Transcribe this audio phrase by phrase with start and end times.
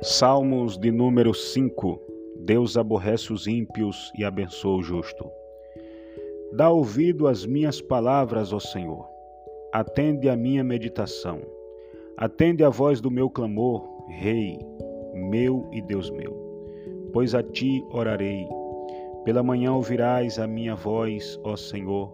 [0.00, 2.00] Salmos de número 5
[2.38, 5.28] Deus aborrece os ímpios e abençoa o justo.
[6.52, 9.08] Dá ouvido às minhas palavras, ó Senhor.
[9.72, 11.40] Atende à minha meditação.
[12.16, 14.60] Atende à voz do meu clamor, Rei,
[15.14, 16.32] meu e Deus meu.
[17.12, 18.46] Pois a ti orarei.
[19.24, 22.08] Pela manhã ouvirás a minha voz, ó Senhor.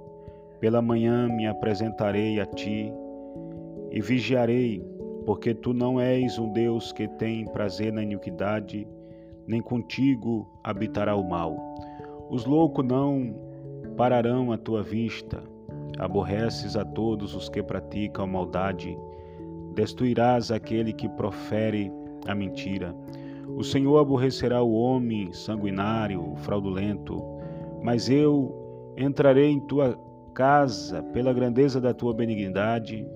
[0.59, 2.91] Pela manhã me apresentarei a ti
[3.91, 4.83] e vigiarei
[5.25, 8.87] porque tu não és um Deus que tem prazer na iniquidade,
[9.47, 11.57] nem contigo habitará o mal.
[12.31, 13.35] Os loucos não
[13.97, 15.43] pararão à tua vista.
[15.99, 18.99] Aborreces a todos os que praticam a maldade,
[19.75, 21.91] destruirás aquele que profere
[22.27, 22.95] a mentira.
[23.57, 27.23] O Senhor aborrecerá o homem sanguinário, fraudulento,
[27.83, 29.97] mas eu entrarei em tua
[30.35, 33.07] casa pela grandeza da tua benignidade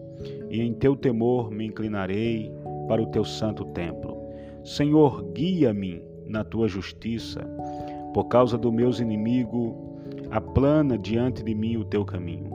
[0.50, 2.52] e em teu temor me inclinarei
[2.88, 4.16] para o teu santo templo.
[4.64, 7.40] Senhor, guia-me na tua justiça,
[8.12, 9.74] por causa dos meus inimigos,
[10.30, 12.50] aplana diante de mim o teu caminho.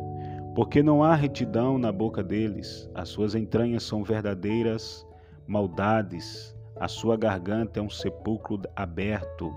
[0.56, 5.06] Porque não há retidão na boca deles, as suas entranhas são verdadeiras
[5.48, 9.54] maldades, a sua garganta é um sepulcro aberto,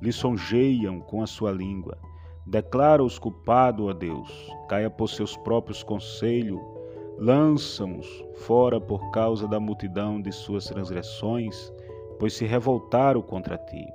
[0.00, 1.98] lisonjeiam com a sua língua.
[2.46, 6.60] Declara os culpados a Deus, caia por seus próprios conselhos,
[7.18, 11.72] lançam-os fora por causa da multidão de suas transgressões,
[12.18, 13.86] pois se revoltaram contra ti.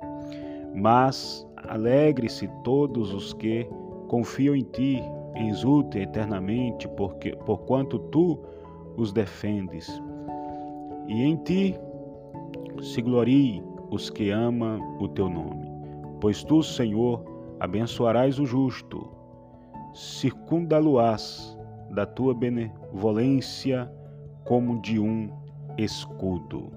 [0.74, 3.68] Mas alegre-se todos os que
[4.08, 5.02] confiam em ti,
[5.48, 8.38] exulte eternamente, porque porquanto tu
[8.96, 10.02] os defendes.
[11.08, 11.78] E em ti
[12.80, 15.70] se glorie os que amam o teu nome.
[16.20, 17.22] Pois tu, Senhor,
[17.60, 19.08] abençoarás o justo,
[19.92, 21.58] circundá-lo-ás
[21.92, 23.90] da tua benevolência
[24.44, 25.30] como de um
[25.78, 26.72] escudo.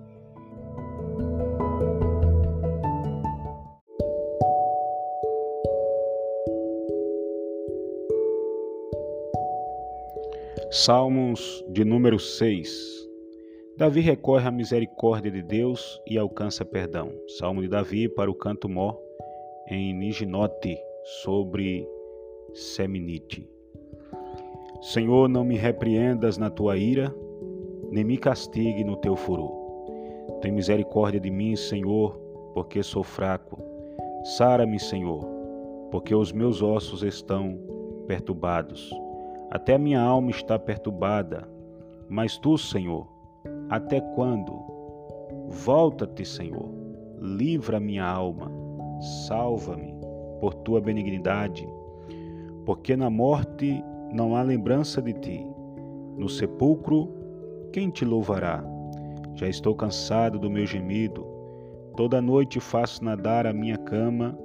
[10.71, 12.95] Salmos de número 6
[13.77, 17.11] Davi recorre à misericórdia de Deus e alcança perdão.
[17.37, 18.97] Salmo de Davi para o canto mó
[19.69, 20.77] em Niginote
[21.23, 21.85] sobre
[22.53, 23.54] Seminite.
[24.85, 27.11] Senhor, não me repreendas na tua ira,
[27.89, 29.51] nem me castigue no teu furor.
[30.41, 32.15] Tem misericórdia de mim, Senhor,
[32.53, 33.57] porque sou fraco.
[34.37, 35.25] Sara-me, Senhor,
[35.89, 37.59] porque os meus ossos estão
[38.05, 38.93] perturbados.
[39.49, 41.49] Até a minha alma está perturbada.
[42.07, 43.07] Mas tu, Senhor,
[43.71, 44.53] até quando?
[45.47, 46.69] Volta-te, Senhor.
[47.19, 48.51] Livra minha alma.
[49.25, 49.95] Salva-me
[50.39, 51.67] por tua benignidade.
[52.67, 53.83] Porque na morte
[54.15, 55.45] não há lembrança de ti.
[56.17, 57.13] No sepulcro,
[57.73, 58.63] quem te louvará?
[59.35, 61.27] Já estou cansado do meu gemido.
[61.97, 64.37] Toda noite faço nadar a minha cama,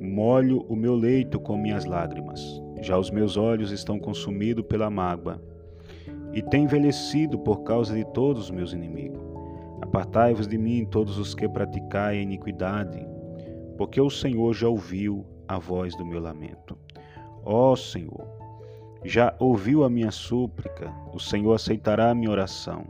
[0.00, 2.40] molho o meu leito com minhas lágrimas.
[2.80, 5.42] Já os meus olhos estão consumidos pela mágoa
[6.32, 9.20] e têm envelhecido por causa de todos os meus inimigos.
[9.82, 13.04] Apartai-vos de mim, todos os que praticai a iniquidade,
[13.76, 16.78] porque o Senhor já ouviu a voz do meu lamento.
[17.50, 18.28] Ó Senhor,
[19.02, 22.84] já ouviu a minha súplica, o Senhor aceitará a minha oração.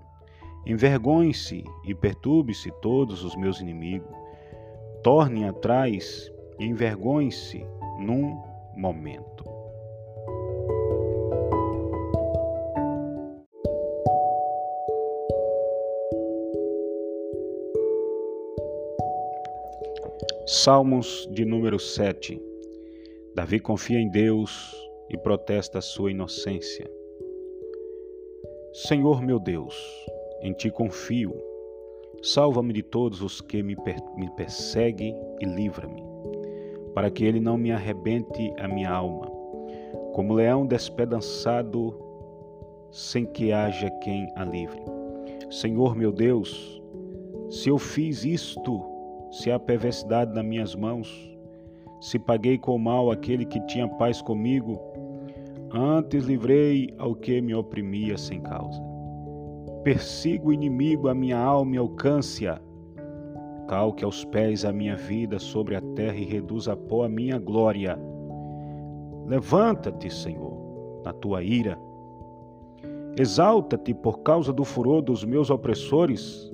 [0.67, 4.11] Envergonhe-se e perturbe-se todos os meus inimigos.
[5.01, 7.65] Tornem atrás e envergonhe-se
[8.01, 8.43] num
[8.77, 9.45] momento.
[20.45, 22.48] Salmos de número 7
[23.39, 24.75] Davi confia em Deus
[25.09, 26.91] e protesta a sua inocência.
[28.73, 29.77] Senhor meu Deus,
[30.43, 31.33] em ti confio.
[32.21, 33.77] Salva-me de todos os que me,
[34.17, 36.03] me perseguem e livra-me,
[36.93, 39.31] para que ele não me arrebente a minha alma,
[40.15, 41.97] como leão despedaçado,
[42.91, 44.83] sem que haja quem a livre.
[45.49, 46.83] Senhor meu Deus,
[47.51, 48.83] se eu fiz isto,
[49.31, 51.38] se há perversidade nas minhas mãos,
[52.01, 54.81] se paguei com mal aquele que tinha paz comigo,
[55.73, 58.81] antes livrei ao que me oprimia sem causa.
[59.83, 62.61] Persigo o inimigo, a minha alma e alcance-a.
[63.69, 67.39] Calque aos pés a minha vida sobre a terra e reduz a pó a minha
[67.39, 67.99] glória.
[69.27, 71.79] Levanta-te, Senhor, na tua ira.
[73.19, 76.51] Exalta-te por causa do furor dos meus opressores.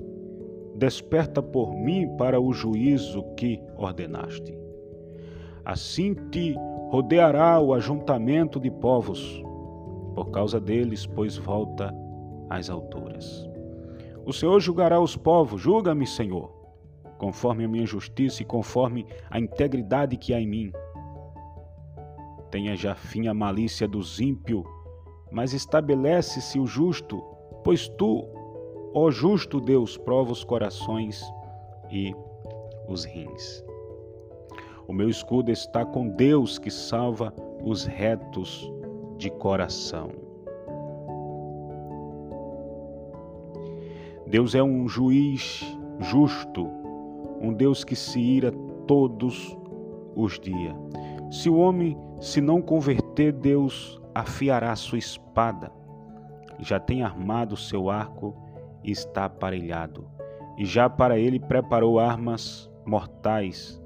[0.75, 4.64] Desperta por mim para o juízo que ordenaste.
[5.65, 6.55] Assim te
[6.91, 9.43] rodeará o ajuntamento de povos,
[10.13, 11.93] por causa deles, pois volta
[12.49, 13.49] às alturas.
[14.25, 16.51] O Senhor julgará os povos, julga-me, Senhor,
[17.17, 20.71] conforme a minha justiça e conforme a integridade que há em mim.
[22.51, 24.63] Tenha já fim a malícia dos ímpios,
[25.31, 27.21] mas estabelece-se o justo,
[27.63, 28.23] pois tu,
[28.93, 31.23] ó justo Deus, prova os corações
[31.91, 32.13] e
[32.87, 33.64] os rins.
[34.87, 37.33] O meu escudo está com Deus que salva
[37.63, 38.71] os retos
[39.17, 40.11] de coração.
[44.27, 45.63] Deus é um juiz
[45.99, 46.67] justo,
[47.41, 48.51] um Deus que se ira
[48.85, 49.57] todos
[50.15, 50.75] os dias.
[51.31, 55.71] Se o homem se não converter, Deus afiará sua espada.
[56.59, 58.35] Já tem armado seu arco
[58.83, 60.07] e está aparelhado.
[60.57, 63.81] E já para ele preparou armas mortais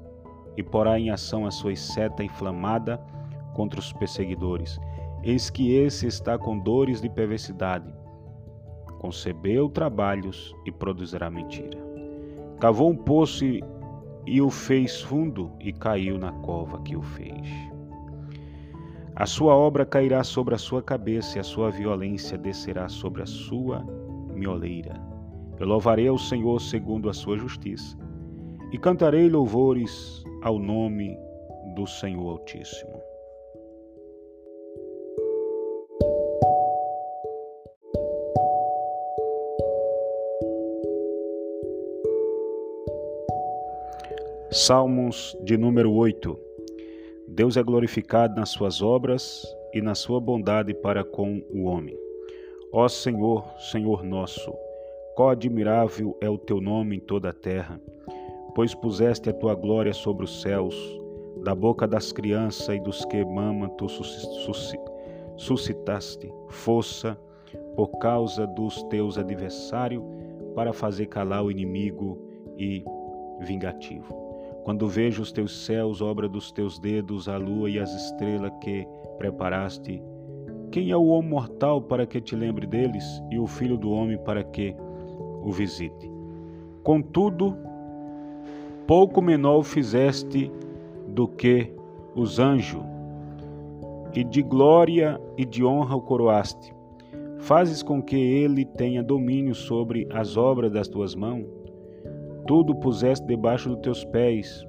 [0.60, 3.00] e porá em ação a sua seta inflamada
[3.54, 4.78] contra os perseguidores.
[5.22, 7.90] Eis que esse está com dores de perversidade.
[8.98, 11.78] Concebeu trabalhos e produzirá mentira.
[12.60, 13.64] Cavou um poço e,
[14.26, 17.48] e o fez fundo e caiu na cova que o fez.
[19.16, 23.26] A sua obra cairá sobre a sua cabeça e a sua violência descerá sobre a
[23.26, 23.82] sua
[24.34, 25.00] mioleira.
[25.58, 27.99] Eu louvarei ao Senhor segundo a sua justiça
[28.72, 31.18] e cantarei louvores ao nome
[31.74, 33.00] do Senhor Altíssimo.
[44.52, 46.50] Salmos de número 8
[47.28, 51.96] Deus é glorificado nas suas obras e na sua bondade para com o homem.
[52.72, 54.52] Ó Senhor, Senhor nosso,
[55.14, 57.80] quão admirável é o teu nome em toda a terra,
[58.54, 60.74] pois puseste a tua glória sobre os céus,
[61.44, 63.86] da boca das crianças e dos que mamam tu
[65.36, 67.18] suscitaste força
[67.74, 70.02] por causa dos teus adversários
[70.54, 72.18] para fazer calar o inimigo
[72.58, 72.84] e
[73.40, 74.14] vingativo.
[74.64, 78.86] Quando vejo os teus céus, obra dos teus dedos, a lua e as estrelas que
[79.16, 80.02] preparaste,
[80.70, 84.18] quem é o homem mortal para que te lembre deles, e o filho do homem
[84.18, 84.76] para que
[85.42, 86.10] o visite?
[86.84, 87.56] Contudo,
[88.90, 90.50] pouco menor fizeste
[91.06, 91.72] do que
[92.16, 92.82] os anjos,
[94.12, 96.74] e de glória e de honra o coroaste.
[97.38, 101.46] Fazes com que ele tenha domínio sobre as obras das tuas mãos
[102.48, 104.66] tudo puseste debaixo dos teus pés,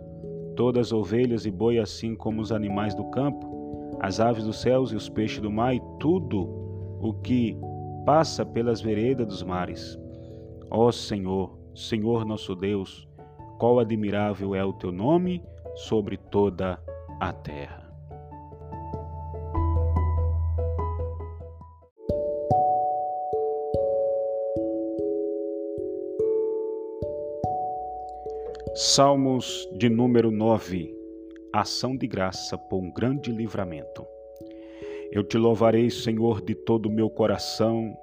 [0.56, 4.92] todas as ovelhas e boi, assim como os animais do campo, as aves dos céus
[4.92, 6.48] e os peixes do mar, e tudo
[7.02, 7.58] o que
[8.06, 9.98] passa pelas veredas dos mares.
[10.70, 13.10] Ó Senhor, Senhor nosso Deus,
[13.62, 16.82] qual admirável é o teu nome sobre toda
[17.20, 17.94] a terra.
[28.74, 30.92] Salmos de número 9
[31.54, 34.08] Ação de graça por um grande livramento.
[35.12, 37.96] Eu te louvarei, Senhor, de todo o meu coração,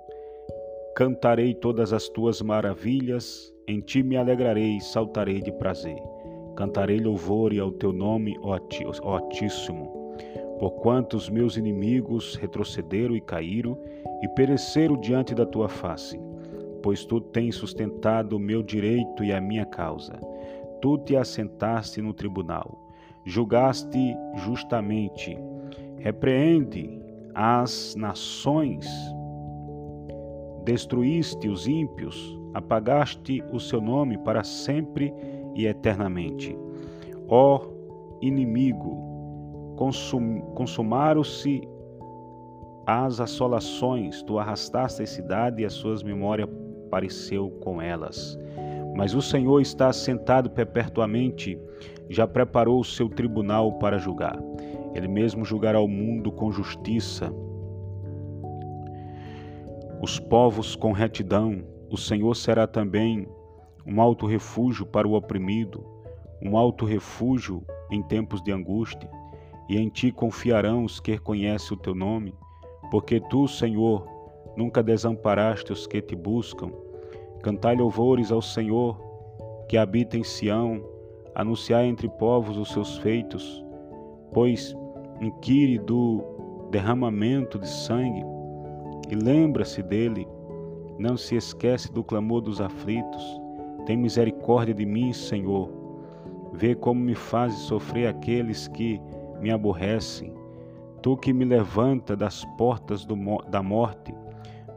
[0.95, 6.03] cantarei todas as tuas maravilhas, em ti me alegrarei e saltarei de prazer.
[6.56, 8.59] Cantarei louvor ao teu nome, ó
[9.03, 10.17] Altíssimo,
[10.59, 13.78] porquanto os meus inimigos retrocederam e caíram
[14.23, 16.19] e pereceram diante da tua face
[16.83, 20.19] pois tu tens sustentado o meu direito e a minha causa.
[20.81, 22.78] Tu te assentaste no tribunal,
[23.25, 25.37] julgaste justamente,
[25.99, 27.00] repreende
[27.35, 28.87] as nações,
[30.64, 35.12] destruíste os ímpios, apagaste o seu nome para sempre
[35.55, 36.57] e eternamente.
[37.28, 37.61] Ó
[38.21, 41.62] inimigo, consum, consumaram-se
[42.87, 46.49] as assolações, tu arrastaste a cidade e as suas memórias
[46.90, 48.38] pareceu com elas.
[48.97, 51.59] Mas o Senhor está sentado perpetuamente,
[52.09, 54.38] já preparou o seu tribunal para julgar.
[54.95, 57.33] Ele mesmo julgará o mundo com justiça.
[60.02, 63.26] Os povos com retidão, o Senhor será também
[63.87, 65.85] um alto refúgio para o oprimido,
[66.42, 69.11] um alto refúgio em tempos de angústia,
[69.68, 72.35] e em ti confiarão os que conhecem o teu nome,
[72.90, 74.18] porque tu, Senhor,
[74.59, 76.73] Nunca desamparaste os que te buscam.
[77.45, 78.99] Cantai louvores ao Senhor,
[79.68, 80.83] que habita em Sião,
[81.33, 83.64] anunciai entre povos os seus feitos,
[84.33, 84.76] pois
[85.21, 86.25] inquire do
[86.73, 88.25] derramamento de sangue
[89.09, 90.26] e lembra-se dele.
[90.99, 93.40] Não se esquece do clamor dos aflitos.
[93.87, 95.71] Tem misericórdia de mim, Senhor.
[96.52, 99.00] Vê como me fazes sofrer aqueles que
[99.40, 100.33] me aborrecem.
[101.00, 103.14] Tu que me levanta das portas do,
[103.49, 104.12] da morte,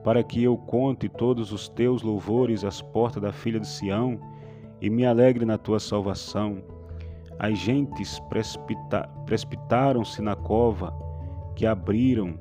[0.04, 4.20] para que eu conte todos os teus louvores às portas da filha de Sião
[4.80, 6.62] e me alegre na tua salvação.
[7.40, 10.94] As gentes precipita precipitaram-se na cova
[11.56, 12.36] que abriram,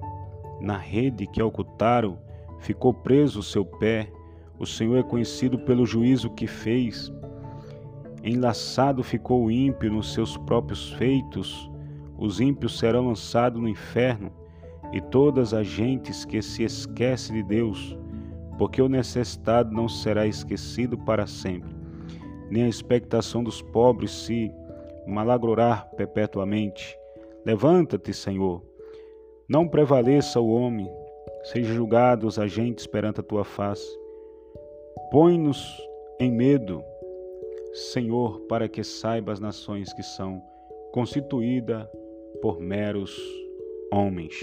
[0.60, 2.18] na rede que ocultaram,
[2.60, 4.10] ficou preso o seu pé.
[4.58, 7.12] O Senhor é conhecido pelo juízo que fez.
[8.22, 11.70] Enlaçado ficou o ímpio nos seus próprios feitos,
[12.18, 14.30] os ímpios serão lançados no inferno,
[14.92, 17.96] e todas as gentes que se esquecem de Deus,
[18.58, 21.74] porque o necessitado não será esquecido para sempre,
[22.50, 24.52] nem a expectação dos pobres se
[25.06, 26.94] malagrar perpetuamente.
[27.46, 28.62] Levanta-te, Senhor.
[29.48, 30.90] Não prevaleça o homem,
[31.42, 33.88] seja julgado os agentes perante a tua face.
[35.10, 35.58] Põe-nos
[36.18, 36.84] em medo,
[37.72, 40.42] Senhor, para que saiba as nações que são
[40.92, 41.86] constituídas
[42.40, 43.16] por meros
[43.92, 44.34] homens.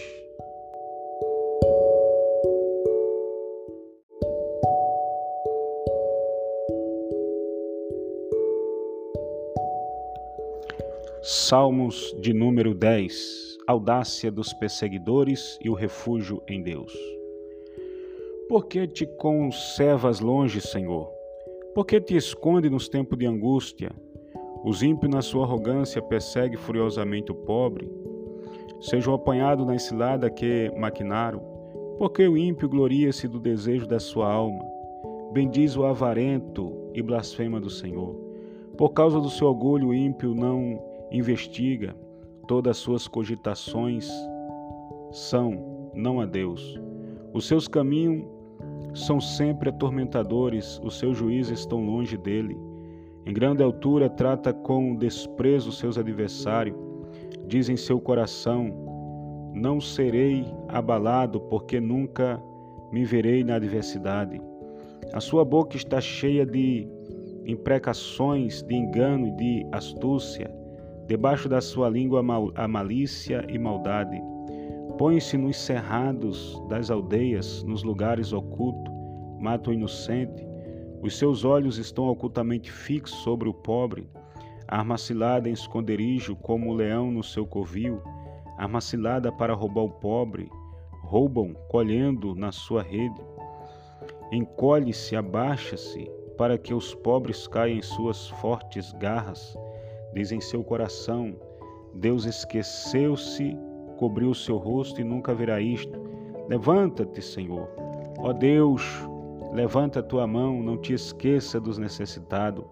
[11.22, 16.93] Salmos de número 10 Audácia dos perseguidores e o refúgio em Deus.
[18.47, 21.12] Por que te conservas longe, Senhor?
[21.75, 23.91] Por que te esconde nos tempos de angústia?
[24.63, 27.91] Os ímpios, na sua arrogância, perseguem furiosamente o pobre.
[28.79, 31.41] Sejam apanhados na cilada que maquinaram.
[31.97, 34.63] Porque o ímpio gloria-se do desejo da sua alma.
[35.33, 38.15] Bendiz o avarento e blasfema do Senhor.
[38.77, 40.81] Por causa do seu orgulho, o ímpio não
[41.12, 41.93] investiga,
[42.48, 44.10] todas as suas cogitações
[45.12, 46.80] são não a Deus.
[47.34, 48.25] Os seus caminhos
[48.94, 52.58] são sempre atormentadores, os seus juízes estão longe dele.
[53.25, 56.77] Em grande altura trata com desprezo seus adversários.
[57.46, 62.42] Diz em seu coração: Não serei abalado, porque nunca
[62.92, 64.42] me verei na adversidade.
[65.13, 66.88] A sua boca está cheia de
[67.46, 70.50] imprecações, de engano e de astúcia.
[71.08, 72.22] Debaixo da sua língua
[72.56, 74.22] a malícia e maldade.
[74.98, 78.94] Põe-se nos cerrados das aldeias, nos lugares ocultos,
[79.40, 80.46] mata o inocente.
[81.02, 84.10] Os seus olhos estão ocultamente fixos sobre o pobre.
[84.68, 88.02] Arma cilada em esconderijo, como o leão no seu covil.
[88.58, 90.50] Arma cilada para roubar o pobre.
[91.04, 93.22] Roubam, colhendo na sua rede.
[94.30, 99.56] Encolhe-se, abaixa-se, para que os pobres caiam em suas fortes garras
[100.17, 101.36] diz em seu coração:
[101.93, 103.55] Deus esqueceu-se,
[103.97, 106.00] cobriu o seu rosto e nunca verá isto.
[106.50, 107.69] Levanta-te, Senhor.
[108.17, 108.83] Ó Deus,
[109.53, 112.65] levanta a tua mão, não te esqueça dos necessitados.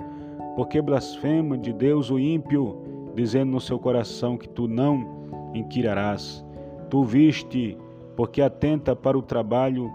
[0.56, 2.82] Porque blasfema de Deus o ímpio,
[3.14, 6.44] dizendo no seu coração que tu não inquirarás.
[6.90, 7.78] Tu viste,
[8.16, 9.92] porque atenta para o trabalho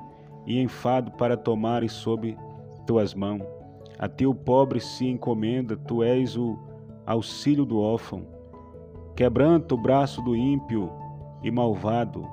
[0.47, 2.37] e enfado para tomares sob
[2.87, 3.43] tuas mãos.
[3.99, 6.70] A ti o pobre se encomenda, tu és o
[7.11, 8.25] auxílio do órfão.
[9.17, 10.91] Quebranta o braço do ímpio
[11.43, 12.25] e malvado,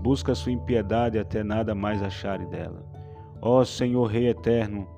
[0.00, 2.82] busca sua impiedade até nada mais acharem dela.
[3.42, 4.88] Ó Senhor Rei eterno,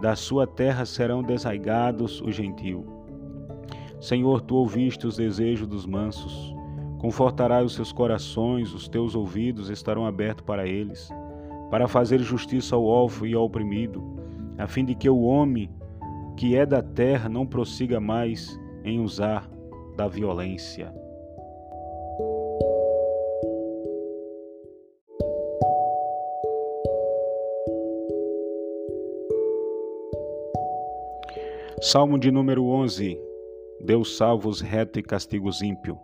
[0.00, 2.84] da sua terra serão desaigados os gentios.
[4.00, 6.54] Senhor, tu ouviste os desejos dos mansos,
[6.98, 11.10] confortarás os seus corações, os teus ouvidos estarão abertos para eles,
[11.70, 14.02] para fazer justiça ao órfão e ao oprimido,
[14.56, 15.68] a fim de que o homem
[16.36, 19.50] que é da terra não prossiga mais em usar
[19.96, 20.92] da violência.
[31.82, 33.18] Salmo de número 11.
[33.80, 35.96] Deus salva os retos e castiga os ímpios.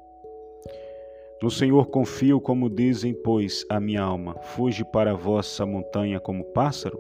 [1.42, 6.44] No Senhor confio, como dizem, pois a minha alma, fuge para a vossa montanha como
[6.44, 6.98] pássaro,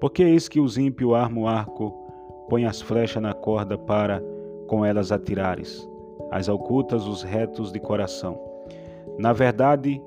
[0.00, 2.03] porque eis que os ímpios armam o arco
[2.48, 4.22] põe as flechas na corda para
[4.66, 5.88] com elas atirares,
[6.30, 8.40] as ocultas os retos de coração.
[9.18, 10.02] Na verdade,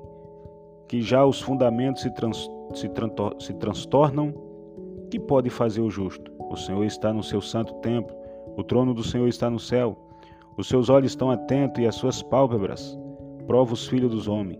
[0.86, 2.90] que já os fundamentos se, trans, se,
[3.38, 4.34] se transtornam,
[5.10, 6.30] que pode fazer o justo?
[6.50, 8.14] O Senhor está no seu santo templo,
[8.56, 9.96] o trono do Senhor está no céu.
[10.56, 12.98] Os seus olhos estão atentos e as suas pálpebras
[13.46, 14.58] prova os filhos dos homens.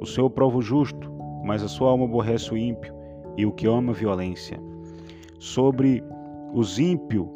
[0.00, 1.12] O Senhor prova o justo,
[1.44, 2.94] mas a sua alma aborrece o ímpio
[3.36, 4.58] e o que ama violência.
[5.38, 6.02] Sobre
[6.52, 7.28] os ímpios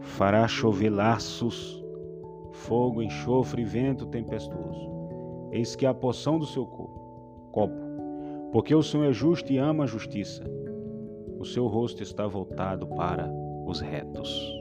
[0.00, 1.82] fará chover laços,
[2.52, 4.90] fogo, enxofre vento tempestuoso.
[5.52, 6.66] Eis que é a poção do seu
[7.52, 7.74] copo,
[8.52, 10.44] porque o Senhor é justo e ama a justiça.
[11.38, 13.30] O seu rosto está voltado para
[13.66, 14.59] os retos.